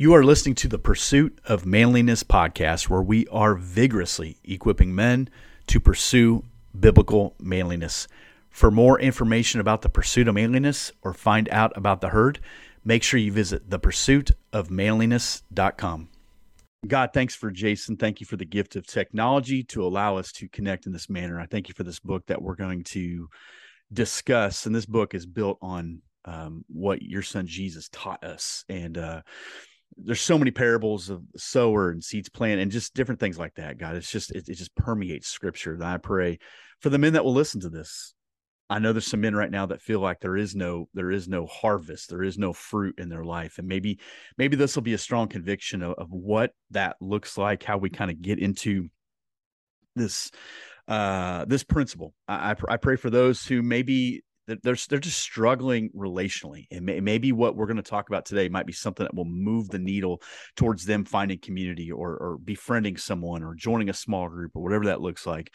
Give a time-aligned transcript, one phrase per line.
[0.00, 5.28] You are listening to the Pursuit of Manliness podcast, where we are vigorously equipping men
[5.66, 6.42] to pursue
[6.72, 8.08] biblical manliness.
[8.48, 12.40] For more information about the pursuit of manliness or find out about the herd,
[12.82, 16.08] make sure you visit thepursuitofmanliness.com.
[16.86, 17.98] God, thanks for Jason.
[17.98, 21.38] Thank you for the gift of technology to allow us to connect in this manner.
[21.38, 23.28] I thank you for this book that we're going to
[23.92, 24.64] discuss.
[24.64, 28.64] And this book is built on um, what your son Jesus taught us.
[28.70, 29.20] And uh,
[29.96, 33.78] there's so many parables of sower and seeds plant and just different things like that
[33.78, 33.96] god.
[33.96, 36.38] It's just it, it just permeates scripture and i pray
[36.80, 38.14] for the men that will listen to this.
[38.68, 41.26] I know there's some men right now that feel like there is no there is
[41.28, 43.98] no harvest there is no fruit in their life and maybe
[44.38, 47.90] maybe this will be a strong conviction of, of what that looks like how we
[47.90, 48.88] kind of get into
[49.96, 50.30] this
[50.86, 52.14] uh this principle.
[52.28, 54.22] I, I pray for those who maybe
[54.62, 58.48] they're they're just struggling relationally and may, maybe what we're going to talk about today
[58.48, 60.20] might be something that will move the needle
[60.56, 64.86] towards them finding community or or befriending someone or joining a small group or whatever
[64.86, 65.52] that looks like.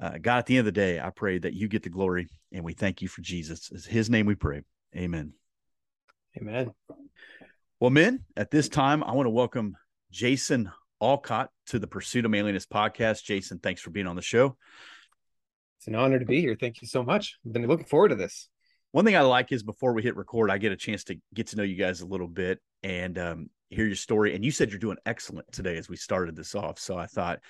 [0.00, 2.28] Uh, god at the end of the day i pray that you get the glory
[2.52, 3.70] and we thank you for jesus.
[3.70, 4.62] In his name we pray.
[4.94, 5.32] Amen.
[6.38, 6.70] Amen.
[7.80, 9.76] Well men at this time i want to welcome
[10.10, 13.24] jason alcott to the pursuit of manliness podcast.
[13.24, 14.56] Jason thanks for being on the show
[15.78, 16.56] it's an honor to be here.
[16.58, 17.38] Thank you so much.
[17.44, 18.48] I've been looking forward to this.
[18.92, 21.48] One thing I like is before we hit record, I get a chance to get
[21.48, 24.34] to know you guys a little bit and um, hear your story.
[24.34, 26.78] And you said you're doing excellent today as we started this off.
[26.78, 27.40] So I thought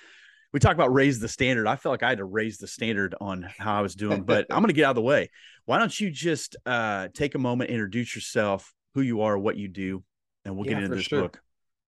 [0.53, 1.67] we talk about raise the standard.
[1.67, 4.45] I felt like I had to raise the standard on how I was doing, but
[4.49, 5.29] I'm going to get out of the way.
[5.65, 9.67] Why don't you just uh, take a moment, introduce yourself, who you are, what you
[9.67, 10.03] do,
[10.45, 11.23] and we'll yeah, get into this sure.
[11.23, 11.41] book.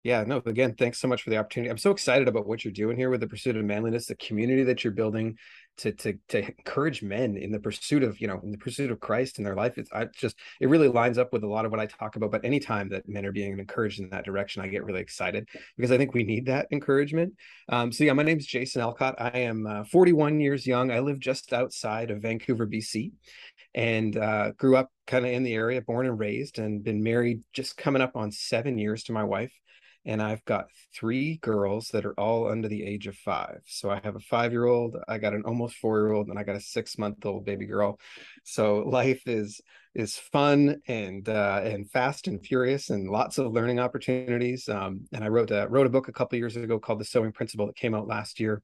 [0.04, 1.72] Yeah, no, again, thanks so much for the opportunity.
[1.72, 4.64] I'm so excited about what you're doing here with the pursuit of manliness, the community
[4.64, 5.38] that you're building
[5.78, 9.00] to to to encourage men in the pursuit of, you know, in the pursuit of
[9.00, 9.78] Christ in their life.
[9.78, 12.32] It's I just it really lines up with a lot of what I talk about.
[12.32, 15.92] But anytime that men are being encouraged in that direction, I get really excited because
[15.92, 17.34] I think we need that encouragement.
[17.70, 19.16] Um, so yeah, my name is Jason Alcott.
[19.18, 20.92] I am uh, 41 years young.
[20.92, 23.12] I live just outside of Vancouver, BC,
[23.74, 27.42] and uh, grew up kind of in the area, born and raised, and been married
[27.54, 29.52] just coming up on seven years to my wife
[30.06, 33.62] and I've got three girls that are all under the age of five.
[33.66, 36.38] So I have a five year old, I got an almost four year old, and
[36.38, 38.00] I got a six month old baby girl.
[38.44, 39.62] So life is
[39.96, 44.68] is fun and uh, and fast and furious, and lots of learning opportunities.
[44.68, 47.32] Um, and I wrote a, wrote a book a couple years ago called The Sowing
[47.32, 48.62] Principle that came out last year.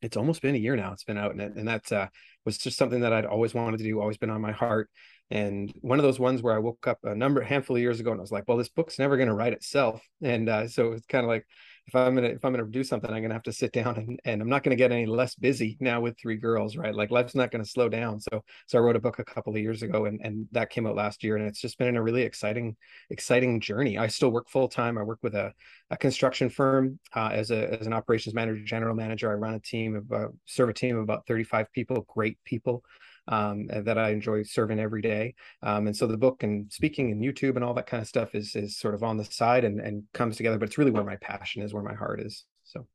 [0.00, 0.92] It's almost been a year now.
[0.92, 2.06] It's been out, and, and that uh,
[2.44, 4.90] was just something that I'd always wanted to do, always been on my heart
[5.30, 8.12] and one of those ones where I woke up a number handful of years ago
[8.12, 10.02] and I was like, well, this book's never going to write itself.
[10.22, 11.46] And uh, so it's kind of like
[11.88, 14.20] if I'm gonna if I'm gonna do something, I'm gonna have to sit down and,
[14.26, 16.94] and I'm not gonna get any less busy now with three girls, right?
[16.94, 18.20] Like life's not gonna slow down.
[18.20, 20.86] So so I wrote a book a couple of years ago and, and that came
[20.86, 22.76] out last year and it's just been a really exciting,
[23.08, 23.96] exciting journey.
[23.96, 24.98] I still work full time.
[24.98, 25.52] I work with a,
[25.90, 29.30] a construction firm uh, as a as an operations manager, general manager.
[29.30, 32.82] I run a team of uh, serve a team of about 35 people, great people
[33.28, 35.34] um, that I enjoy serving every day.
[35.62, 38.34] Um, and so the book and speaking and YouTube and all that kind of stuff
[38.34, 40.58] is is sort of on the side and, and comes together.
[40.58, 42.44] But it's really where my passion is, where my heart is.
[42.64, 42.86] So,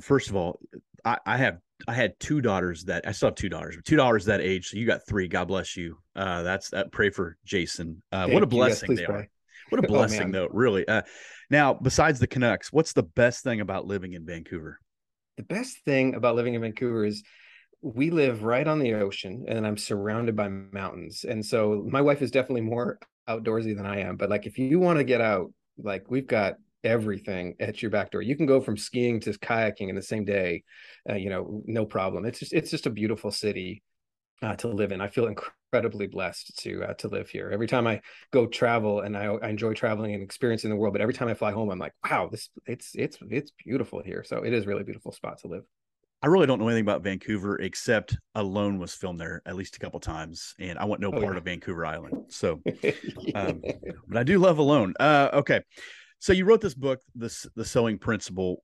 [0.00, 0.60] first of all,
[1.04, 1.58] I, I have
[1.88, 4.68] I had two daughters that I still have two daughters, two daughters that age.
[4.68, 5.28] So you got three.
[5.28, 5.98] God bless you.
[6.14, 6.92] Uh, that's that.
[6.92, 8.02] Pray for Jason.
[8.12, 9.14] Uh, what a blessing yes, they pray.
[9.16, 9.28] are.
[9.70, 10.48] What a oh, blessing, oh, though.
[10.52, 10.86] Really.
[10.86, 11.02] Uh,
[11.50, 14.80] now, besides the Canucks, what's the best thing about living in Vancouver?
[15.36, 17.22] The best thing about living in Vancouver is
[17.82, 21.24] we live right on the ocean and I'm surrounded by mountains.
[21.28, 22.98] And so my wife is definitely more
[23.28, 24.16] outdoorsy than I am.
[24.16, 26.54] But like if you want to get out, like we've got
[26.84, 28.22] everything at your back door.
[28.22, 30.62] You can go from skiing to kayaking in the same day,
[31.08, 32.24] uh, you know, no problem.
[32.24, 33.82] It's just it's just a beautiful city
[34.42, 35.00] uh, to live in.
[35.00, 37.50] I feel incredibly blessed to uh, to live here.
[37.52, 38.00] Every time I
[38.32, 41.34] go travel, and I, I enjoy traveling and experiencing the world, but every time I
[41.34, 44.24] fly home, I'm like, wow, this it's it's it's beautiful here.
[44.24, 45.64] So it is really beautiful spot to live.
[46.22, 49.78] I really don't know anything about Vancouver except Alone was filmed there at least a
[49.78, 51.38] couple times, and I want no oh, part yeah.
[51.38, 52.24] of Vancouver Island.
[52.28, 52.62] So,
[53.34, 53.62] um,
[54.08, 54.94] but I do love Alone.
[54.98, 55.60] Uh, okay,
[56.18, 58.62] so you wrote this book, this the Sowing Principle.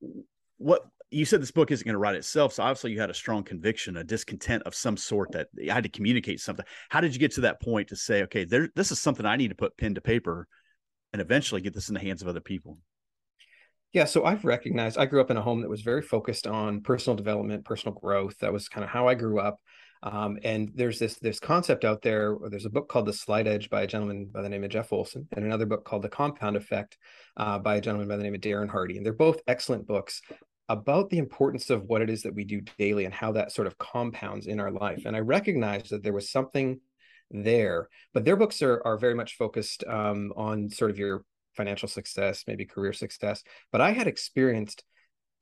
[0.56, 3.14] What you said this book isn't going to write itself, so obviously you had a
[3.14, 6.64] strong conviction, a discontent of some sort that I had to communicate something.
[6.88, 9.36] How did you get to that point to say, okay, there, this is something I
[9.36, 10.48] need to put pen to paper,
[11.12, 12.78] and eventually get this in the hands of other people?
[13.92, 16.80] Yeah, so I've recognized I grew up in a home that was very focused on
[16.80, 18.38] personal development, personal growth.
[18.38, 19.58] That was kind of how I grew up.
[20.02, 22.36] Um, and there's this this concept out there.
[22.48, 24.92] There's a book called The Slight Edge by a gentleman by the name of Jeff
[24.92, 26.96] Olson, and another book called The Compound Effect
[27.36, 28.96] uh, by a gentleman by the name of Darren Hardy.
[28.96, 30.22] And they're both excellent books
[30.68, 33.66] about the importance of what it is that we do daily and how that sort
[33.66, 35.02] of compounds in our life.
[35.04, 36.80] And I recognized that there was something
[37.30, 41.24] there, but their books are are very much focused um, on sort of your
[41.56, 44.84] financial success, maybe career success, but I had experienced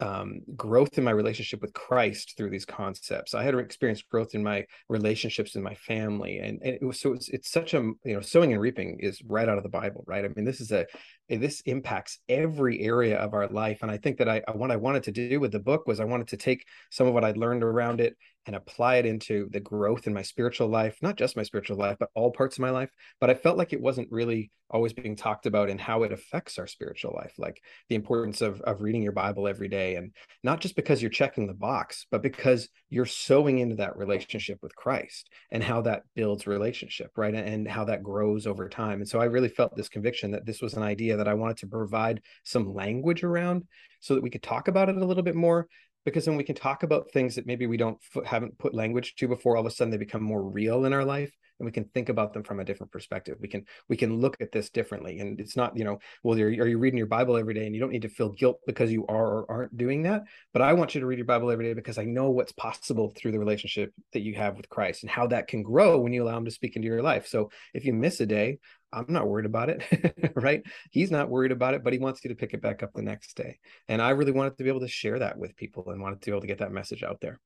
[0.00, 3.34] um, growth in my relationship with Christ through these concepts.
[3.34, 7.12] I had experienced growth in my relationships in my family, and, and it was so
[7.12, 10.04] it's, it's such a you know sowing and reaping is right out of the Bible,
[10.06, 10.24] right?
[10.24, 10.86] I mean, this is a
[11.28, 15.02] this impacts every area of our life, and I think that I what I wanted
[15.04, 17.62] to do with the book was I wanted to take some of what I'd learned
[17.62, 18.16] around it
[18.50, 21.97] and apply it into the growth in my spiritual life, not just my spiritual life,
[22.00, 22.91] but all parts of my life.
[23.20, 26.58] But I felt like it wasn't really always being talked about in how it affects
[26.58, 29.94] our spiritual life, like the importance of, of reading your Bible every day.
[29.94, 30.12] And
[30.43, 34.75] not just because you're checking the box, but because you're sowing into that relationship with
[34.75, 37.32] Christ and how that builds relationship, right?
[37.32, 38.99] And how that grows over time.
[38.99, 41.58] And so I really felt this conviction that this was an idea that I wanted
[41.58, 43.69] to provide some language around
[44.00, 45.69] so that we could talk about it a little bit more
[46.05, 49.29] because then we can talk about things that maybe we don't haven't put language to
[49.29, 51.85] before all of a sudden they become more real in our life and we can
[51.85, 53.37] think about them from a different perspective.
[53.41, 56.49] We can we can look at this differently and it's not you know well are
[56.49, 59.06] you reading your bible every day and you don't need to feel guilt because you
[59.06, 60.25] are or aren't doing that?
[60.52, 63.12] But i want you to read your bible every day because i know what's possible
[63.17, 66.23] through the relationship that you have with christ and how that can grow when you
[66.23, 67.26] allow him to speak into your life.
[67.26, 68.58] So if you miss a day
[68.92, 70.62] I'm not worried about it, right?
[70.90, 73.02] He's not worried about it, but he wants you to pick it back up the
[73.02, 73.58] next day.
[73.88, 76.26] And I really wanted to be able to share that with people and wanted to
[76.26, 77.38] be able to get that message out there.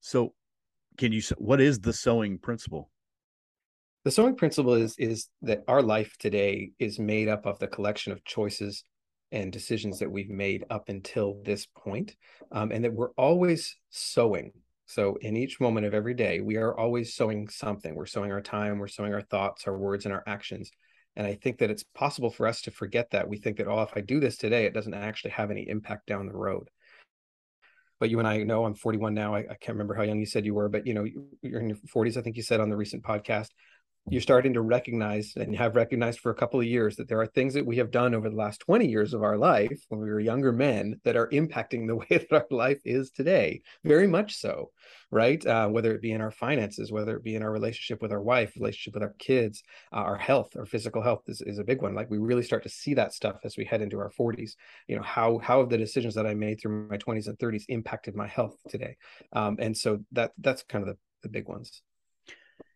[0.00, 0.34] So,
[0.96, 2.90] can you what is the sowing principle?
[4.04, 8.12] The sowing principle is is that our life today is made up of the collection
[8.12, 8.84] of choices
[9.32, 12.14] and decisions that we've made up until this point,
[12.52, 14.52] um, and that we're always sowing
[14.86, 17.94] so in each moment of every day, we are always sowing something.
[17.94, 20.70] We're sowing our time, we're sowing our thoughts, our words, and our actions.
[21.16, 23.28] And I think that it's possible for us to forget that.
[23.28, 26.06] We think that, oh, if I do this today, it doesn't actually have any impact
[26.06, 26.68] down the road.
[28.00, 29.34] But you and I know I'm 41 now.
[29.34, 31.06] I, I can't remember how young you said you were, but you know,
[31.40, 33.48] you're in your 40s, I think you said on the recent podcast
[34.10, 37.26] you're starting to recognize and have recognized for a couple of years that there are
[37.26, 40.10] things that we have done over the last 20 years of our life when we
[40.10, 44.36] were younger men that are impacting the way that our life is today very much
[44.36, 44.70] so
[45.10, 45.46] right?
[45.46, 48.20] Uh, whether it be in our finances whether it be in our relationship with our
[48.20, 49.62] wife relationship with our kids
[49.92, 51.94] uh, our health our physical health is, is a big one.
[51.94, 54.52] Like we really start to see that stuff as we head into our 40s
[54.88, 57.64] you know how how have the decisions that i made through my 20s and 30s
[57.68, 58.96] impacted my health today?
[59.32, 61.82] Um, and so that that's kind of the, the big ones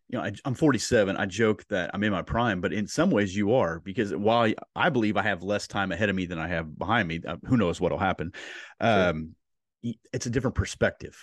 [0.09, 1.15] you know, I, am 47.
[1.17, 4.51] I joke that I'm in my prime, but in some ways you are because while
[4.75, 7.37] I believe I have less time ahead of me than I have behind me, uh,
[7.45, 8.31] who knows what'll happen.
[8.79, 9.35] Um,
[10.11, 11.15] It's a different perspective.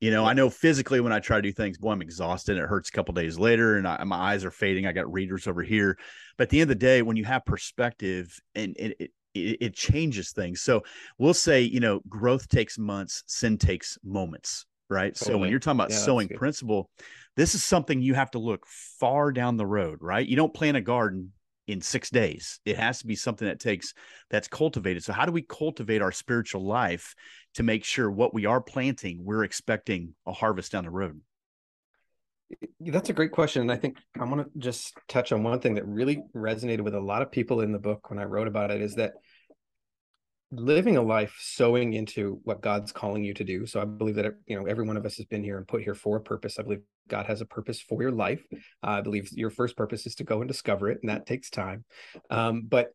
[0.00, 2.56] You know, I know physically when I try to do things, boy, I'm exhausted.
[2.56, 4.86] It hurts a couple days later, and I, my eyes are fading.
[4.86, 5.98] I got readers over here,
[6.38, 9.74] but at the end of the day, when you have perspective, and it, it it,
[9.74, 10.60] changes things.
[10.60, 10.82] So
[11.18, 15.14] we'll say, you know, growth takes months, sin takes moments, right?
[15.14, 15.34] Totally.
[15.34, 16.90] So when you're talking about yeah, sowing principle,
[17.36, 20.26] this is something you have to look far down the road, right?
[20.26, 21.32] You don't plant a garden
[21.66, 22.60] in six days.
[22.64, 23.94] It has to be something that takes
[24.28, 25.04] that's cultivated.
[25.04, 27.14] So how do we cultivate our spiritual life
[27.54, 31.20] to make sure what we are planting, we're expecting a harvest down the road?
[32.80, 33.62] That's a great question.
[33.62, 36.94] And I think I want to just touch on one thing that really resonated with
[36.96, 39.12] a lot of people in the book when I wrote about it is that
[40.52, 43.66] living a life sowing into what God's calling you to do.
[43.66, 45.82] So I believe that you know every one of us has been here and put
[45.82, 46.58] here for a purpose.
[46.58, 48.42] I believe God has a purpose for your life.
[48.52, 51.50] Uh, I believe your first purpose is to go and discover it, and that takes
[51.50, 51.84] time.
[52.30, 52.92] Um, but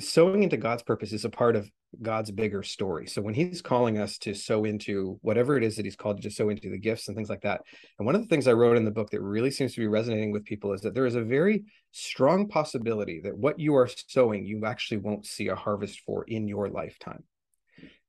[0.00, 1.70] sowing into God's purpose is a part of
[2.02, 3.06] God's bigger story.
[3.06, 6.30] So when he's calling us to sow into whatever it is that he's called to
[6.30, 7.62] sow into the gifts and things like that.
[7.98, 9.86] And one of the things I wrote in the book that really seems to be
[9.86, 13.88] resonating with people is that there is a very strong possibility that what you are
[14.08, 17.24] sowing, you actually won't see a harvest for in your lifetime.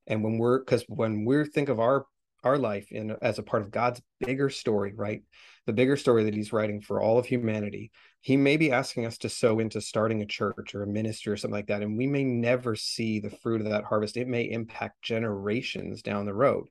[0.07, 2.05] And when we're because when we think of our
[2.45, 5.23] our life in as a part of God's bigger story, right?
[5.65, 7.91] The bigger story that he's writing for all of humanity.
[8.21, 11.37] He may be asking us to sow into starting a church or a ministry or
[11.37, 11.81] something like that.
[11.81, 14.15] And we may never see the fruit of that harvest.
[14.15, 16.67] It may impact generations down the road.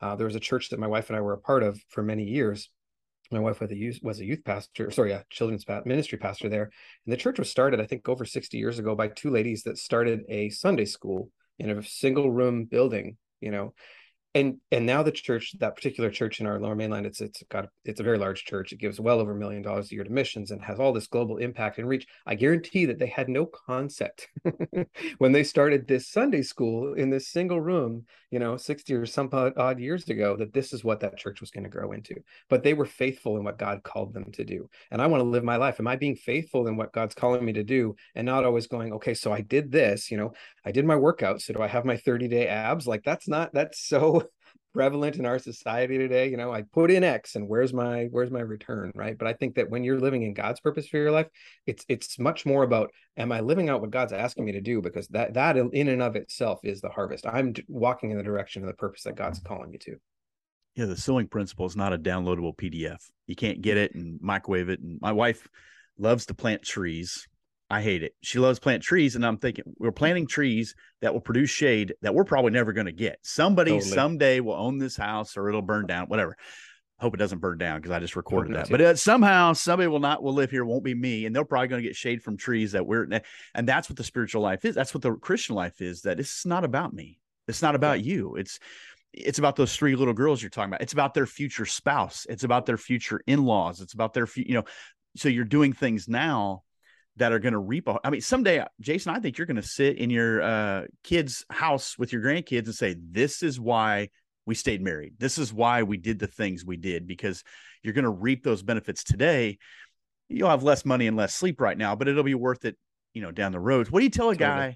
[0.00, 2.02] Uh, there was a church that my wife and I were a part of for
[2.02, 2.70] many years.
[3.32, 6.70] My wife was a youth, was a youth pastor, sorry, a children's ministry pastor there.
[7.04, 9.78] And the church was started, I think, over 60 years ago by two ladies that
[9.78, 13.74] started a Sunday school in a single room building, you know,
[14.36, 17.68] and and now the church that particular church in our lower mainland it's it's got
[17.84, 18.72] it's a very large church.
[18.72, 21.06] It gives well over a million dollars a year to missions and has all this
[21.06, 22.06] global impact and reach.
[22.26, 24.28] I guarantee that they had no concept
[25.18, 29.30] when they started this sunday school in this single room you know 60 or some
[29.32, 32.16] odd years ago that this is what that church was going to grow into.
[32.50, 34.68] But they were faithful in what god called them to do.
[34.90, 35.80] And i want to live my life.
[35.80, 38.92] Am i being faithful in what god's calling me to do and not always going
[38.92, 40.32] okay so i did this you know
[40.64, 42.86] i did my workout so do i have my 30 day abs?
[42.86, 44.25] Like that's not that's so
[44.76, 46.28] prevalent in our society today.
[46.28, 49.16] You know, I put in X and where's my where's my return, right?
[49.16, 51.28] But I think that when you're living in God's purpose for your life,
[51.66, 54.82] it's it's much more about am I living out what God's asking me to do?
[54.82, 57.26] Because that that in and of itself is the harvest.
[57.26, 59.96] I'm walking in the direction of the purpose that God's calling me to.
[60.74, 62.98] Yeah, the sowing principle is not a downloadable PDF.
[63.26, 64.80] You can't get it and microwave it.
[64.80, 65.48] And my wife
[65.98, 67.26] loves to plant trees.
[67.68, 68.14] I hate it.
[68.22, 72.14] She loves plant trees, and I'm thinking we're planting trees that will produce shade that
[72.14, 73.18] we're probably never going to get.
[73.22, 73.90] Somebody totally.
[73.90, 76.06] someday will own this house, or it'll burn down.
[76.06, 76.36] Whatever.
[76.98, 78.70] Hope it doesn't burn down because I just recorded that.
[78.70, 80.64] But uh, somehow somebody will not will live here.
[80.64, 83.06] Won't be me, and they're probably going to get shade from trees that we're.
[83.54, 84.74] And that's what the spiritual life is.
[84.74, 86.02] That's what the Christian life is.
[86.02, 87.18] That it's not about me.
[87.48, 88.14] It's not about yeah.
[88.14, 88.36] you.
[88.36, 88.58] It's
[89.12, 90.82] it's about those three little girls you're talking about.
[90.82, 92.26] It's about their future spouse.
[92.28, 93.80] It's about their future in-laws.
[93.80, 94.64] It's about their, you know,
[95.16, 96.62] so you're doing things now
[97.16, 97.88] that are going to reap.
[98.04, 101.98] I mean, someday, Jason, I think you're going to sit in your uh, kid's house
[101.98, 104.10] with your grandkids and say, "This is why
[104.44, 105.14] we stayed married.
[105.18, 107.42] This is why we did the things we did." Because
[107.82, 109.58] you're going to reap those benefits today.
[110.28, 112.76] You'll have less money and less sleep right now, but it'll be worth it,
[113.14, 113.88] you know, down the road.
[113.88, 114.48] What do you tell a totally.
[114.48, 114.66] guy?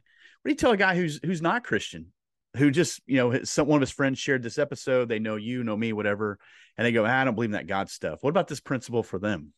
[0.42, 2.12] What do you tell a guy who's who's not Christian
[2.56, 5.62] who just you know some one of his friends shared this episode they know you
[5.62, 6.38] know me whatever
[6.76, 9.02] and they go ah, i don't believe in that god stuff what about this principle
[9.02, 9.52] for them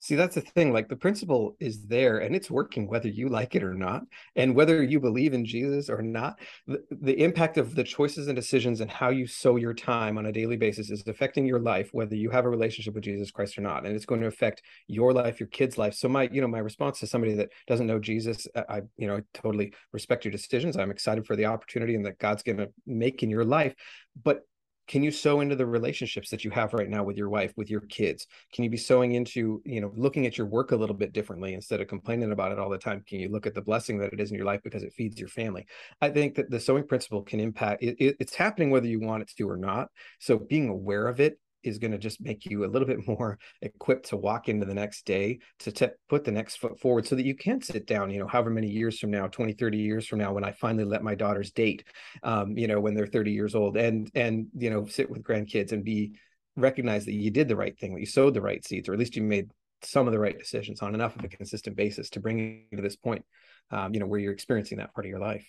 [0.00, 0.70] See, that's the thing.
[0.70, 4.02] Like the principle is there and it's working whether you like it or not.
[4.36, 8.36] And whether you believe in Jesus or not, the, the, impact of the choices and
[8.36, 11.88] decisions and how you sow your time on a daily basis is affecting your life,
[11.92, 13.86] whether you have a relationship with Jesus Christ or not.
[13.86, 15.94] And it's going to affect your life, your kids' life.
[15.94, 19.06] So my, you know, my response to somebody that doesn't know Jesus, uh, I, you
[19.06, 20.76] know, I totally respect your decisions.
[20.76, 23.74] I'm excited for the opportunity and that God's going to make in your life.
[24.22, 24.42] But
[24.86, 27.70] can you sow into the relationships that you have right now with your wife with
[27.70, 28.26] your kids?
[28.52, 31.54] Can you be sowing into you know looking at your work a little bit differently
[31.54, 33.02] instead of complaining about it all the time?
[33.06, 35.18] Can you look at the blessing that it is in your life because it feeds
[35.18, 35.66] your family?
[36.00, 39.22] I think that the sowing principle can impact it, it, it's happening whether you want
[39.22, 39.88] it to or not.
[40.20, 43.38] So being aware of it is going to just make you a little bit more
[43.62, 47.14] equipped to walk into the next day to t- put the next foot forward so
[47.14, 50.06] that you can sit down you know however many years from now 20 30 years
[50.06, 51.84] from now when i finally let my daughters date
[52.22, 55.72] um, you know when they're 30 years old and and you know sit with grandkids
[55.72, 56.18] and be
[56.56, 58.98] recognize that you did the right thing that you sowed the right seeds or at
[58.98, 59.50] least you made
[59.82, 62.38] some of the right decisions on enough of a consistent basis to bring
[62.70, 63.24] you to this point
[63.70, 65.46] um, you know where you're experiencing that part of your life.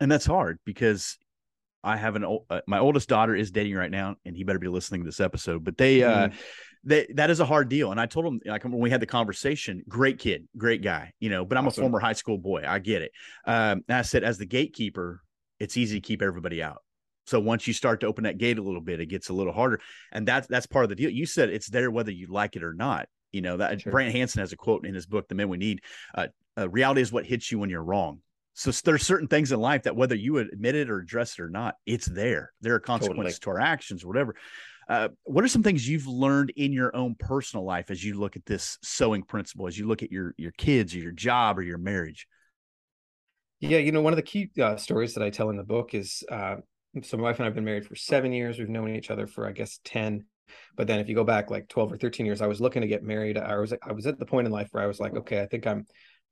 [0.00, 1.18] And that's hard because
[1.84, 4.68] I have an uh, my oldest daughter is dating right now, and he better be
[4.68, 5.64] listening to this episode.
[5.64, 6.36] But they, uh, mm-hmm.
[6.84, 7.90] they that is a hard deal.
[7.90, 11.30] And I told him like when we had the conversation, great kid, great guy, you
[11.30, 11.44] know.
[11.44, 11.82] But I'm awesome.
[11.82, 12.64] a former high school boy.
[12.66, 13.12] I get it.
[13.46, 15.22] Um, and I said, as the gatekeeper,
[15.60, 16.82] it's easy to keep everybody out.
[17.26, 19.52] So once you start to open that gate a little bit, it gets a little
[19.52, 19.80] harder,
[20.12, 21.10] and that's that's part of the deal.
[21.10, 23.06] You said it's there whether you like it or not.
[23.32, 23.92] You know that sure.
[23.92, 25.82] Brant Hansen has a quote in his book, "The Men We Need."
[26.14, 28.20] Uh, uh, reality is what hits you when you're wrong.
[28.58, 31.48] So there's certain things in life that whether you admit it or address it or
[31.48, 32.50] not, it's there.
[32.60, 33.56] There are consequences totally.
[33.56, 34.34] to our actions or whatever.
[34.88, 38.34] Uh, what are some things you've learned in your own personal life as you look
[38.34, 41.62] at this sowing principle, as you look at your your kids or your job or
[41.62, 42.26] your marriage?
[43.60, 45.94] Yeah, you know, one of the key uh, stories that I tell in the book
[45.94, 46.56] is uh,
[47.04, 48.58] so my wife and I've been married for seven years.
[48.58, 50.24] We've known each other for I guess ten.
[50.76, 52.88] But then if you go back like twelve or thirteen years, I was looking to
[52.88, 53.38] get married.
[53.38, 55.46] I was I was at the point in life where I was like, okay, I
[55.46, 55.86] think I'm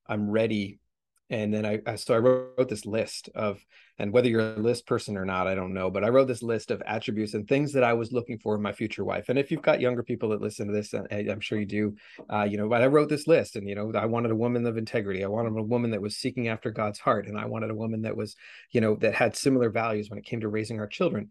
[0.08, 0.80] I'm ready
[1.28, 3.64] and then I, I, so I wrote this list of
[3.98, 6.42] and whether you're a list person or not I don't know but I wrote this
[6.42, 9.38] list of attributes and things that I was looking for in my future wife and
[9.38, 11.96] if you've got younger people that listen to this I'm sure you do
[12.32, 14.66] uh, you know but I wrote this list and you know I wanted a woman
[14.66, 17.70] of integrity I wanted a woman that was seeking after God's heart and I wanted
[17.70, 18.36] a woman that was
[18.70, 21.30] you know that had similar values when it came to raising our children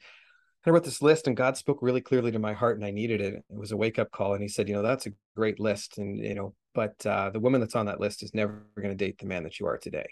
[0.66, 3.22] I wrote this list and God spoke really clearly to my heart and I needed
[3.22, 3.36] it.
[3.36, 4.34] It was a wake up call.
[4.34, 6.00] And he said, you know, that's a great list.
[6.00, 8.96] And, you know, but uh, the woman that's on that list is never going to
[8.96, 10.08] date the man that you are today.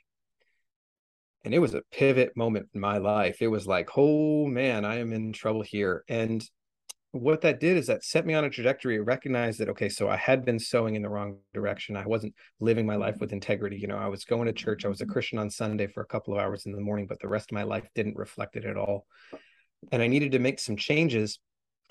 [1.45, 3.41] And it was a pivot moment in my life.
[3.41, 6.05] It was like, oh man, I am in trouble here.
[6.07, 6.43] And
[7.11, 8.99] what that did is that set me on a trajectory.
[8.99, 11.95] recognized that, okay, so I had been sowing in the wrong direction.
[11.95, 13.77] I wasn't living my life with integrity.
[13.77, 14.83] You know, I was going to church.
[14.83, 17.19] I was a Christian on Sunday for a couple of hours in the morning, but
[17.19, 19.05] the rest of my life didn't reflect it at all.
[19.91, 21.39] And I needed to make some changes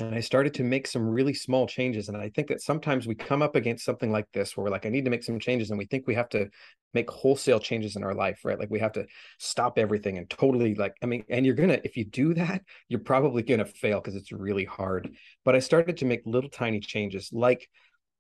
[0.03, 2.09] and I started to make some really small changes.
[2.09, 4.87] And I think that sometimes we come up against something like this where we're like,
[4.87, 5.71] I need to make some changes.
[5.71, 6.49] And we think we have to
[6.95, 8.59] make wholesale changes in our life, right?
[8.59, 9.07] Like we have to
[9.39, 12.63] stop everything and totally like, I mean, and you're going to, if you do that,
[12.89, 15.15] you're probably going to fail because it's really hard.
[15.45, 17.31] But I started to make little tiny changes.
[17.33, 17.69] Like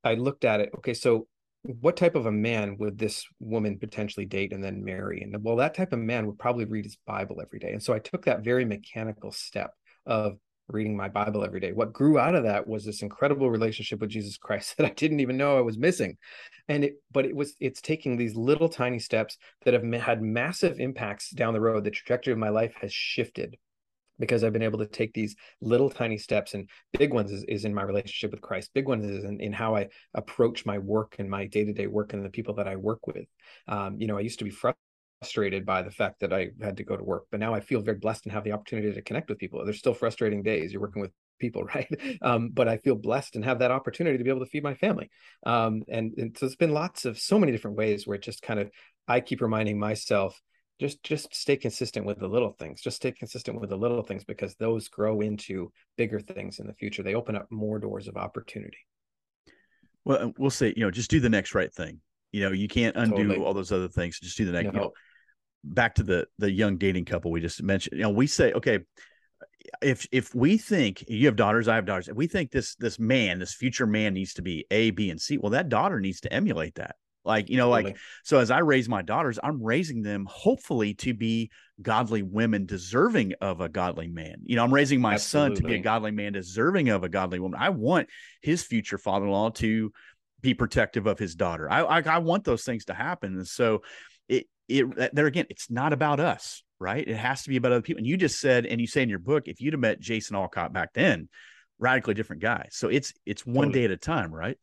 [0.04, 1.26] I looked at it, okay, so
[1.62, 5.22] what type of a man would this woman potentially date and then marry?
[5.22, 7.72] And well, that type of man would probably read his Bible every day.
[7.72, 9.72] And so I took that very mechanical step
[10.04, 10.38] of
[10.72, 11.72] reading my Bible every day.
[11.72, 15.20] What grew out of that was this incredible relationship with Jesus Christ that I didn't
[15.20, 16.16] even know I was missing.
[16.68, 20.80] And it, but it was, it's taking these little tiny steps that have had massive
[20.80, 21.84] impacts down the road.
[21.84, 23.56] The trajectory of my life has shifted
[24.18, 27.64] because I've been able to take these little tiny steps and big ones is, is
[27.64, 28.70] in my relationship with Christ.
[28.74, 32.24] Big ones is in, in how I approach my work and my day-to-day work and
[32.24, 33.26] the people that I work with.
[33.66, 34.91] Um, you know, I used to be frustrated
[35.64, 37.98] by the fact that I had to go to work, but now I feel very
[37.98, 39.64] blessed and have the opportunity to connect with people.
[39.64, 40.72] There's still frustrating days.
[40.72, 41.88] You're working with people, right?
[42.22, 44.74] Um, but I feel blessed and have that opportunity to be able to feed my
[44.74, 45.10] family.
[45.44, 48.42] Um, and, and so it's been lots of so many different ways where it just
[48.42, 48.70] kind of
[49.08, 50.40] I keep reminding myself
[50.80, 54.24] just just stay consistent with the little things just stay consistent with the little things
[54.24, 58.16] because those grow into bigger things in the future they open up more doors of
[58.16, 58.78] opportunity
[60.04, 62.00] well we'll say you know just do the next right thing
[62.32, 63.36] you know you can't undo totally.
[63.36, 64.80] all those other things just do the next no.
[64.80, 64.92] you know
[65.64, 68.80] back to the the young dating couple we just mentioned you know we say okay
[69.80, 72.98] if if we think you have daughters i have daughters if we think this this
[72.98, 76.20] man this future man needs to be a b and c well that daughter needs
[76.20, 77.92] to emulate that like, you know, totally.
[77.92, 81.50] like, so as I raise my daughters, I'm raising them hopefully to be
[81.80, 84.36] godly women deserving of a godly man.
[84.44, 85.56] You know, I'm raising my Absolutely.
[85.56, 87.60] son to be a godly man deserving of a godly woman.
[87.60, 88.08] I want
[88.40, 89.92] his future father in law to
[90.40, 91.70] be protective of his daughter.
[91.70, 93.36] I, I, I want those things to happen.
[93.36, 93.82] And so
[94.28, 94.46] it,
[94.78, 97.06] it, uh, there again, it's not about us, right?
[97.06, 97.98] It has to be about other people.
[97.98, 100.36] And you just said, and you say in your book, if you'd have met Jason
[100.36, 101.28] Alcott back then,
[101.78, 102.68] radically different guy.
[102.70, 103.80] So it's, it's one totally.
[103.80, 104.56] day at a time, right?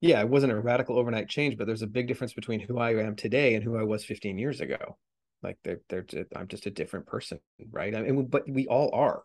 [0.00, 2.94] yeah, it wasn't a radical overnight change, but there's a big difference between who I
[3.02, 4.98] am today and who I was 15 years ago.
[5.42, 7.94] Like they're, they're, I'm just a different person, right?
[7.94, 9.22] I mean, but we all are.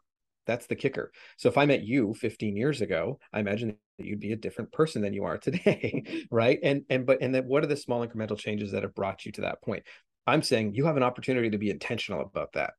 [0.48, 1.12] That's the kicker.
[1.38, 4.72] So if I met you 15 years ago, I imagine that you'd be a different
[4.72, 6.60] person than you are today, right?
[6.64, 9.32] And and but and then what are the small incremental changes that have brought you
[9.34, 9.84] to that point?
[10.28, 12.74] I'm saying you have an opportunity to be intentional about that.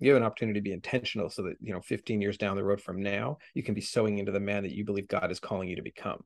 [0.00, 2.64] You have an opportunity to be intentional so that, you know, 15 years down the
[2.64, 5.40] road from now, you can be sowing into the man that you believe God is
[5.40, 6.22] calling you to become.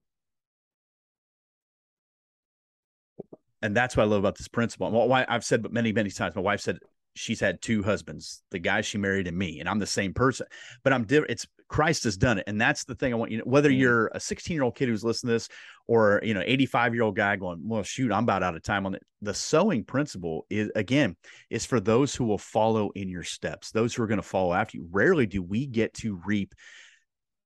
[3.62, 4.90] and that's what I love about this principle.
[4.90, 6.78] Why I've said many, many times, my wife said
[7.18, 10.46] she's had two husbands, the guy she married and me, and I'm the same person,
[10.84, 11.32] but I'm different.
[11.32, 12.44] It's Christ has done it.
[12.46, 14.88] And that's the thing I want you know, whether you're a 16 year old kid
[14.88, 15.48] who's listening to this
[15.86, 18.86] or, you know, 85 year old guy going, well, shoot, I'm about out of time
[18.86, 19.02] on it.
[19.20, 21.16] The sowing principle is again,
[21.50, 24.54] is for those who will follow in your steps, those who are going to follow
[24.54, 24.88] after you.
[24.90, 26.54] Rarely do we get to reap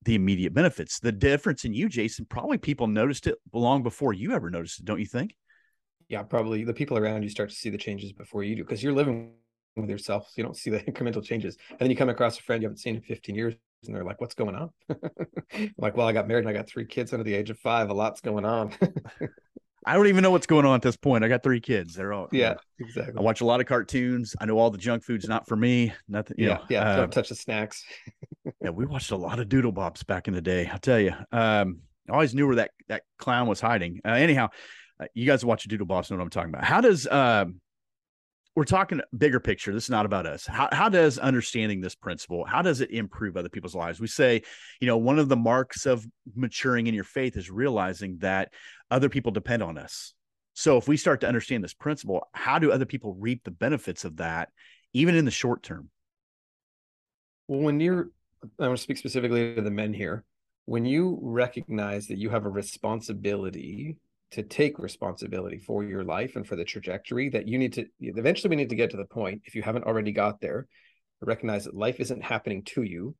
[0.05, 1.01] the immediate benefits.
[1.01, 4.85] The difference in you, Jason, probably people noticed it long before you ever noticed it,
[4.85, 5.35] don't you think?
[6.13, 8.83] yeah, probably the people around you start to see the changes before you do because
[8.83, 9.33] you're living
[9.77, 10.27] with yourself.
[10.27, 11.57] So you don't see the incremental changes.
[11.71, 13.55] And then you come across a friend you haven't seen in 15 years
[13.87, 14.71] and they're like, what's going on?
[15.79, 17.91] like, well, I got married and I got three kids under the age of five.
[17.91, 18.73] A lot's going on.
[19.85, 21.25] I don't even know what's going on at this point.
[21.25, 21.95] I got three kids.
[21.95, 23.15] They're all yeah, exactly.
[23.19, 24.37] I watch a lot of cartoons.
[24.41, 25.93] I know all the junk food's not for me.
[26.09, 26.37] Nothing.
[26.39, 26.89] yeah, know, yeah.
[26.89, 27.85] Uh, don't touch the snacks.
[28.63, 30.69] yeah, we watched a lot of Doodlebops back in the day.
[30.73, 31.13] I'll tell you.
[31.33, 34.01] Um, I always knew where that that clown was hiding.
[34.05, 34.51] Uh, anyhow,
[35.01, 36.63] uh, you guys watch Doodlebops know what I'm talking about.
[36.63, 37.61] How does um,
[38.55, 39.73] we're talking bigger picture.
[39.73, 40.47] This is not about us.
[40.47, 44.01] How how does understanding this principle, how does it improve other people's lives?
[44.01, 44.43] We say,
[44.81, 48.53] you know, one of the marks of maturing in your faith is realizing that
[48.91, 50.13] other people depend on us.
[50.55, 54.05] So if we start to understand this principle, how do other people reap the benefits
[54.05, 54.51] of that,
[54.93, 55.89] even in the short term?
[57.49, 58.11] Well, when you're,
[58.61, 60.25] I want to speak specifically to the men here.
[60.67, 63.97] When you recognize that you have a responsibility
[64.33, 68.51] to take responsibility for your life and for the trajectory that you need to eventually
[68.51, 70.67] we need to get to the point if you haven't already got there
[71.21, 73.15] recognize that life isn't happening to you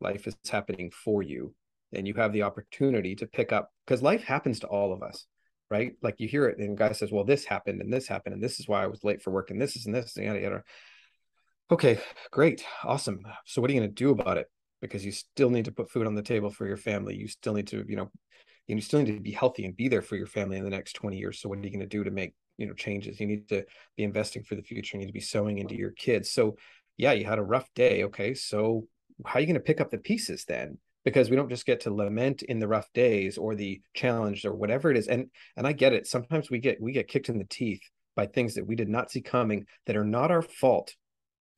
[0.00, 1.54] life is happening for you
[1.92, 5.26] and you have the opportunity to pick up because life happens to all of us
[5.70, 5.92] right?
[6.02, 8.60] Like you hear it and guy says well this happened and this happened and this
[8.60, 10.62] is why i was late for work and this is and this and yada yada.
[11.70, 12.00] Okay
[12.30, 13.20] great awesome.
[13.46, 14.46] So what are you going to do about it?
[14.80, 17.16] Because you still need to put food on the table for your family.
[17.16, 18.10] You still need to you know
[18.76, 20.92] you still need to be healthy and be there for your family in the next
[20.92, 21.40] 20 years.
[21.40, 23.18] So what are you going to do to make you know changes?
[23.18, 23.64] You need to
[23.96, 24.96] be investing for the future.
[24.96, 26.30] You need to be sowing into your kids.
[26.30, 26.56] So
[26.98, 28.34] yeah you had a rough day okay?
[28.34, 28.86] So
[29.24, 30.78] how are you going to pick up the pieces then?
[31.04, 34.54] Because we don't just get to lament in the rough days or the challenge or
[34.54, 35.08] whatever it is.
[35.08, 36.06] And and i get it.
[36.06, 37.82] Sometimes we get we get kicked in the teeth
[38.14, 40.94] by things that we did not see coming that are not our fault.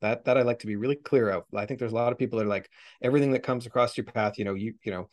[0.03, 1.42] That that i like to be really clear of.
[1.55, 2.70] I think there's a lot of people that are like
[3.03, 5.09] everything that comes across your path you know you you know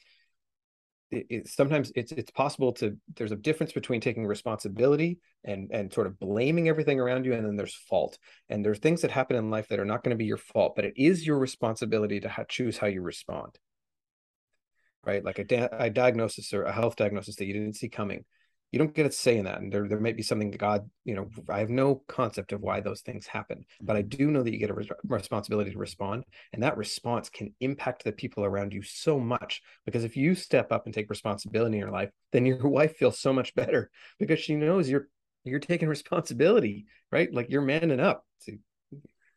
[1.11, 5.93] it, it, sometimes it's it's possible to there's a difference between taking responsibility and and
[5.93, 8.17] sort of blaming everything around you and then there's fault.
[8.49, 10.75] And there's things that happen in life that are not going to be your fault
[10.75, 13.57] but it is your responsibility to ha- choose how you respond.
[15.05, 15.23] Right?
[15.23, 18.25] Like a, da- a diagnosis or a health diagnosis that you didn't see coming
[18.71, 21.15] you don't get a say in that and there, there might be something god you
[21.15, 24.17] know i have no concept of why those things happen but i mm-hmm.
[24.17, 28.03] do know that you get a res- responsibility to respond and that response can impact
[28.03, 31.82] the people around you so much because if you step up and take responsibility in
[31.82, 35.08] your life then your wife feels so much better because she knows you're
[35.43, 38.58] you're taking responsibility right like you're manning up it's,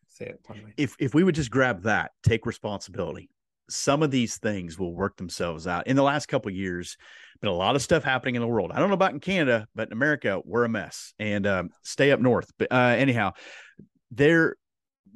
[0.09, 0.41] say it
[0.77, 3.31] if if we would just grab that take responsibility
[3.71, 5.87] some of these things will work themselves out.
[5.87, 6.97] In the last couple years
[7.41, 8.71] been a lot of stuff happening in the world.
[8.73, 11.15] I don't know about in canada but in america we're a mess.
[11.19, 12.51] And um, stay up north.
[12.59, 13.33] But uh, anyhow
[14.11, 14.57] there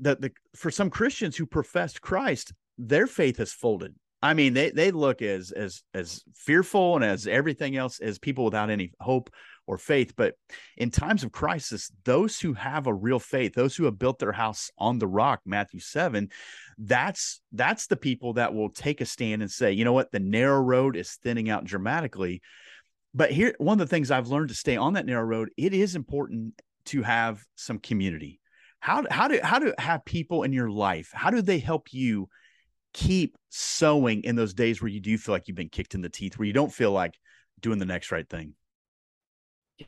[0.00, 3.94] that the for some christians who professed christ their faith has folded.
[4.22, 8.44] I mean, they they look as as as fearful and as everything else as people
[8.44, 9.30] without any hope
[9.66, 10.14] or faith.
[10.16, 10.34] But
[10.76, 14.32] in times of crisis, those who have a real faith, those who have built their
[14.32, 16.28] house on the rock, Matthew 7,
[16.78, 20.20] that's that's the people that will take a stand and say, you know what, the
[20.20, 22.42] narrow road is thinning out dramatically.
[23.14, 25.72] But here, one of the things I've learned to stay on that narrow road, it
[25.72, 28.40] is important to have some community.
[28.80, 31.10] How, how do how do have people in your life?
[31.14, 32.28] How do they help you
[32.94, 36.08] keep sowing in those days where you do feel like you've been kicked in the
[36.08, 37.18] teeth, where you don't feel like
[37.60, 38.54] doing the next right thing.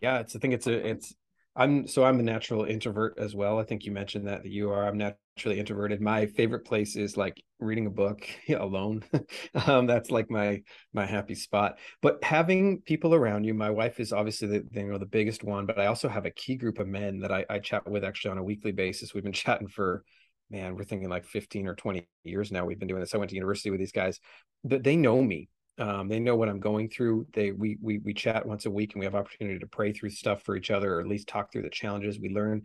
[0.03, 1.15] Yeah, it's I think it's a it's
[1.55, 3.59] I'm so I'm a natural introvert as well.
[3.59, 4.87] I think you mentioned that that you are.
[4.87, 6.01] I'm naturally introverted.
[6.01, 9.05] My favorite place is like reading a book alone.
[9.67, 11.79] um, that's like my my happy spot.
[12.03, 15.67] But having people around you, my wife is obviously the you know the biggest one,
[15.67, 18.33] but I also have a key group of men that I, I chat with actually
[18.33, 19.15] on a weekly basis.
[19.15, 20.05] We've been chatting for
[20.51, 22.65] man, we're thinking like 15 or 20 years now.
[22.65, 23.15] We've been doing this.
[23.15, 24.21] I went to university with these guys,
[24.65, 25.49] but they know me.
[25.79, 27.27] Um, they know what I'm going through.
[27.33, 30.11] They we we we chat once a week and we have opportunity to pray through
[30.11, 32.63] stuff for each other, or at least talk through the challenges we learn.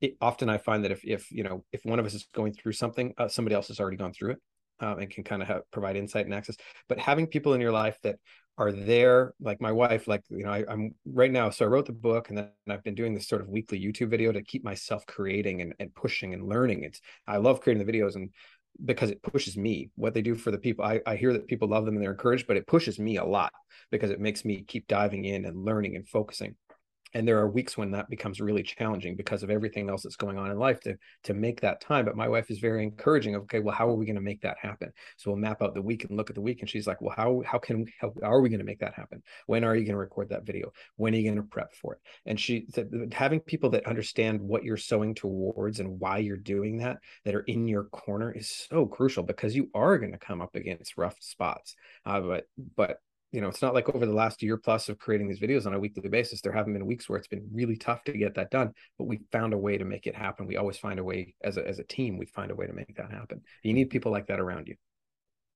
[0.00, 2.54] It, often I find that if if you know if one of us is going
[2.54, 4.38] through something, uh, somebody else has already gone through it.
[4.80, 6.56] Um, and can kind of provide insight and access.
[6.88, 8.16] But having people in your life that
[8.56, 11.86] are there like my wife like you know I, am right now so i wrote
[11.86, 14.62] the book and then i've been doing this sort of weekly youtube video to keep
[14.62, 18.30] myself creating and, and pushing and learning it's i love creating the videos and
[18.84, 21.68] because it pushes me what they do for the people I, I hear that people
[21.68, 23.52] love them and they're encouraged but it pushes me a lot
[23.90, 26.56] because it makes me keep diving in and learning and focusing
[27.14, 30.36] and there are weeks when that becomes really challenging because of everything else that's going
[30.36, 33.42] on in life to to make that time but my wife is very encouraging of
[33.42, 34.92] okay well how are we going to make that happen?
[35.16, 37.14] So we'll map out the week and look at the week and she's like well
[37.16, 39.22] how how can how, are we going to make that happen?
[39.46, 40.72] When are you going to record that video?
[40.96, 42.00] When are you going to prep for it?
[42.26, 46.78] And she said having people that understand what you're sowing towards and why you're doing
[46.78, 50.40] that that are in your corner is so crucial because you are going to come
[50.40, 51.76] up against rough spots.
[52.04, 53.00] Uh, but but
[53.34, 55.74] you know, it's not like over the last year plus of creating these videos on
[55.74, 58.52] a weekly basis, there haven't been weeks where it's been really tough to get that
[58.52, 60.46] done, but we found a way to make it happen.
[60.46, 62.72] We always find a way as a, as a team, we find a way to
[62.72, 63.42] make that happen.
[63.64, 64.76] You need people like that around you.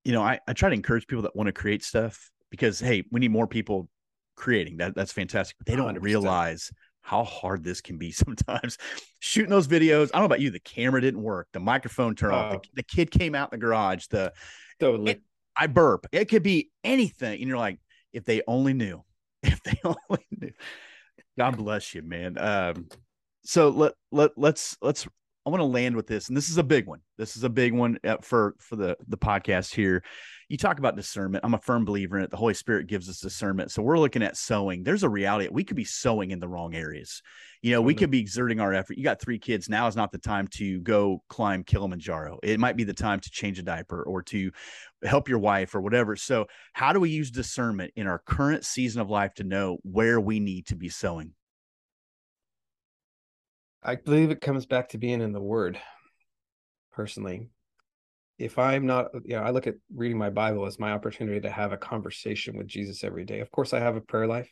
[0.05, 3.05] You know, I, I try to encourage people that want to create stuff because, Hey,
[3.13, 3.89] we need more people
[4.35, 4.97] creating that.
[4.97, 5.57] That's fantastic.
[5.59, 6.03] But they don't 100%.
[6.03, 8.77] realize how hard this can be sometimes
[9.21, 10.09] shooting those videos.
[10.09, 10.51] I don't know about you.
[10.51, 11.47] The camera didn't work.
[11.53, 12.47] The microphone turned off.
[12.47, 12.53] Oh.
[12.55, 12.71] The, oh.
[12.75, 14.07] the, kid came out in the garage.
[14.09, 14.33] The
[14.81, 15.13] totally.
[15.13, 15.23] It,
[15.59, 16.07] I burp.
[16.13, 17.41] It could be anything.
[17.41, 17.81] And you're like,
[18.13, 19.03] if they only knew,
[19.43, 20.53] if they only knew.
[21.37, 22.39] God bless you, man.
[22.39, 22.89] Um,
[23.45, 25.07] so let let let's let's
[25.47, 27.01] I want to land with this, and this is a big one.
[27.17, 30.03] This is a big one uh, for for the the podcast here.
[30.49, 31.45] You talk about discernment.
[31.45, 32.31] I'm a firm believer in it.
[32.31, 33.71] The Holy Spirit gives us discernment.
[33.71, 34.83] So we're looking at sowing.
[34.83, 35.49] There's a reality.
[35.51, 37.23] We could be sowing in the wrong areas.
[37.61, 38.97] You know, we could be exerting our effort.
[38.97, 39.69] You got three kids.
[39.69, 42.39] Now is not the time to go climb Kilimanjaro.
[42.43, 44.51] It might be the time to change a diaper or to
[45.03, 46.15] help your wife or whatever.
[46.17, 50.21] So, how do we use discernment in our current season of life to know where
[50.21, 51.33] we need to be sowing?
[53.83, 55.81] I believe it comes back to being in the Word.
[56.93, 57.49] Personally,
[58.39, 61.51] if I'm not, you know, I look at reading my Bible as my opportunity to
[61.51, 63.41] have a conversation with Jesus every day.
[63.41, 64.51] Of course, I have a prayer life,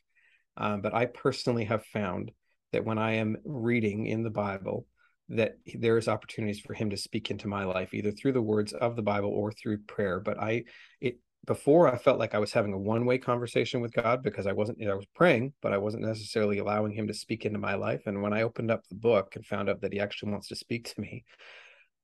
[0.57, 2.31] um, but I personally have found
[2.73, 4.87] that when I am reading in the Bible,
[5.29, 8.95] that there's opportunities for him to speak into my life either through the words of
[8.95, 10.62] the bible or through prayer but i
[11.01, 14.52] it before i felt like i was having a one-way conversation with god because i
[14.52, 17.59] wasn't you know, i was praying but i wasn't necessarily allowing him to speak into
[17.59, 20.30] my life and when i opened up the book and found out that he actually
[20.30, 21.24] wants to speak to me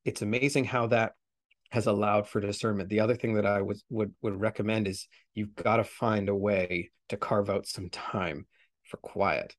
[0.05, 1.13] it's amazing how that
[1.73, 2.87] has allowed for discernment.
[2.87, 6.35] The other thing that i was would would recommend is you've got to find a
[6.35, 8.45] way to carve out some time
[8.83, 9.55] for quiet.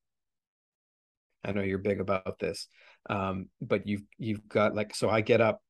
[1.45, 2.69] I know you're big about this,
[3.11, 5.61] um, but you've you've got like so I get up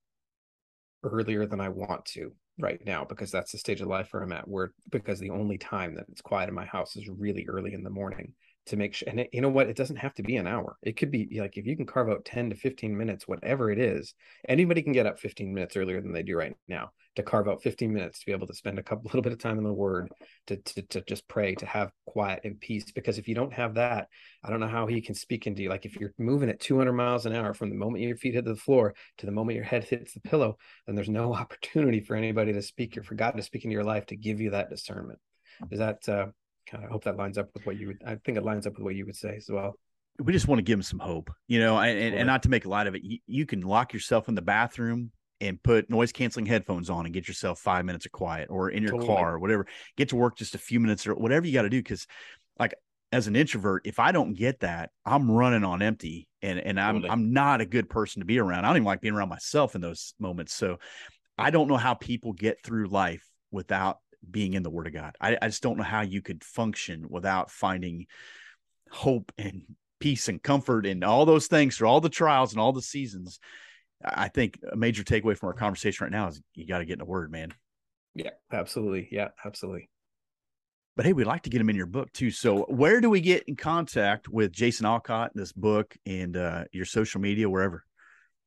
[1.03, 4.33] earlier than I want to right now because that's the stage of life where I'm
[4.33, 4.49] at.
[4.49, 7.83] Where because the only time that it's quiet in my house is really early in
[7.83, 8.33] the morning
[8.67, 9.09] to make sure.
[9.09, 9.69] And it, you know what?
[9.69, 10.77] It doesn't have to be an hour.
[10.83, 13.79] It could be like if you can carve out 10 to 15 minutes, whatever it
[13.79, 14.15] is,
[14.49, 17.63] anybody can get up 15 minutes earlier than they do right now to carve out
[17.63, 19.73] 15 minutes to be able to spend a couple little bit of time in the
[19.73, 20.11] word
[20.47, 22.91] to, to, to just pray, to have quiet and peace.
[22.91, 24.09] Because if you don't have that,
[24.43, 25.69] I don't know how he can speak into you.
[25.69, 28.45] Like if you're moving at 200 miles an hour from the moment your feet hit
[28.45, 32.17] the floor to the moment your head hits the pillow, then there's no opportunity for
[32.17, 34.71] anybody to speak or for God to speak into your life to give you that
[34.71, 35.19] discernment.
[35.71, 36.27] Is that uh,
[36.73, 38.83] of hope that lines up with what you would i think it lines up with
[38.83, 39.77] what you would say as well
[40.21, 42.49] we just want to give them some hope, you know, and, and, and not to
[42.49, 43.03] make a lot of it.
[43.03, 47.13] You, you can lock yourself in the bathroom and put noise canceling headphones on and
[47.13, 49.09] get yourself five minutes of quiet or in your totally.
[49.09, 49.67] car or whatever.
[49.97, 51.83] Get to work just a few minutes or whatever you got to do.
[51.83, 52.07] Cause
[52.59, 52.75] like
[53.11, 56.97] as an introvert, if I don't get that, I'm running on empty and, and I'm,
[56.97, 57.11] totally.
[57.11, 58.65] I'm not a good person to be around.
[58.65, 60.55] I don't even like being around myself in those moments.
[60.55, 60.79] So
[61.37, 63.99] I don't know how people get through life without
[64.31, 65.17] being in the word of God.
[65.21, 68.07] I, I just don't know how you could function without finding
[68.91, 69.63] hope and
[70.01, 73.41] peace and comfort and all those things through all the trials and all the seasons.
[74.05, 76.95] I think a major takeaway from our conversation right now is you got to get
[76.95, 77.55] in the word, man.
[78.15, 79.09] Yeah, absolutely.
[79.11, 79.89] Yeah, absolutely.
[80.97, 82.31] But hey, we'd like to get them in your book too.
[82.31, 86.85] So, where do we get in contact with Jason Alcott, this book, and uh, your
[86.85, 87.85] social media, wherever?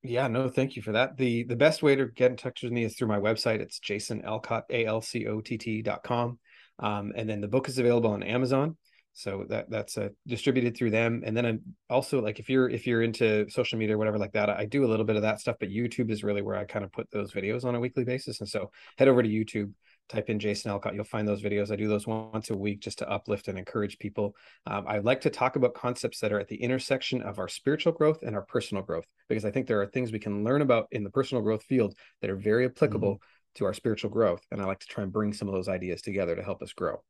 [0.04, 1.18] Yeah, no, thank you for that.
[1.18, 3.60] The the best way to get in touch with me is through my website.
[3.60, 6.40] It's Jason Alcott, A L C O T T dot com.
[6.80, 8.78] Um, and then the book is available on Amazon.
[9.14, 11.24] So that that's uh, distributed through them.
[11.26, 14.34] And then I'm also like if you're if you're into social media or whatever like
[14.34, 16.66] that, I do a little bit of that stuff, but YouTube is really where I
[16.66, 18.40] kind of put those videos on a weekly basis.
[18.40, 19.74] And so head over to YouTube,
[20.10, 21.72] type in Jason Alcott, you'll find those videos.
[21.72, 24.36] I do those once a week just to uplift and encourage people.
[24.66, 27.94] Um, I like to talk about concepts that are at the intersection of our spiritual
[27.94, 30.88] growth and our personal growth, because I think there are things we can learn about
[30.92, 33.56] in the personal growth field that are very applicable mm-hmm.
[33.56, 34.46] to our spiritual growth.
[34.52, 36.74] And I like to try and bring some of those ideas together to help us
[36.74, 37.04] grow.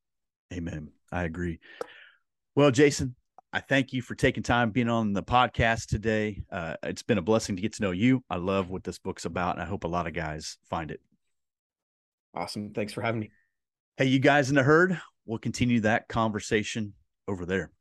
[0.51, 0.89] Amen.
[1.12, 1.60] I agree.
[2.55, 3.15] Well, Jason,
[3.53, 6.43] I thank you for taking time being on the podcast today.
[6.51, 8.23] Uh, it's been a blessing to get to know you.
[8.29, 10.99] I love what this book's about, and I hope a lot of guys find it.
[12.38, 12.71] Awesome.
[12.73, 13.32] Thanks for having me.
[13.97, 16.93] Hey, you guys in the herd, we'll continue that conversation
[17.28, 17.71] over there.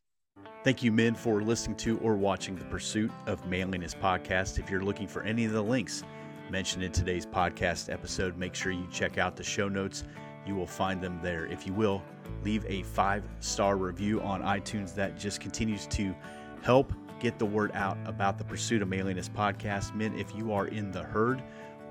[0.64, 4.59] Thank you, men, for listening to or watching the Pursuit of Manliness podcast.
[4.59, 6.03] If you're looking for any of the links
[6.51, 10.05] mentioned in today's podcast episode, make sure you check out the show notes.
[10.47, 11.47] You will find them there.
[11.47, 12.03] If you will,
[12.42, 14.95] leave a five star review on iTunes.
[14.95, 16.14] That just continues to
[16.62, 19.95] help get the word out about the Pursuit of Manliness podcast.
[19.95, 21.42] Men, if you are in the herd,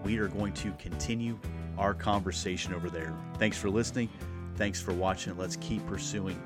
[0.03, 1.37] we are going to continue
[1.77, 3.13] our conversation over there.
[3.37, 4.09] Thanks for listening.
[4.55, 5.37] Thanks for watching.
[5.37, 6.41] Let's keep pursuing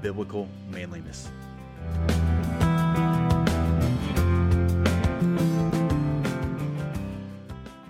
[0.00, 1.30] biblical manliness.